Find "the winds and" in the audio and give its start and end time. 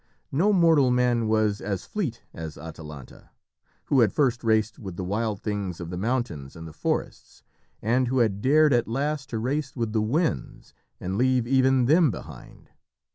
9.93-11.19